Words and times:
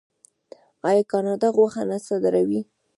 آیا 0.87 1.03
کاناډا 1.11 1.49
غوښه 1.55 1.81
نه 1.89 1.97
صادروي؟ 2.07 2.61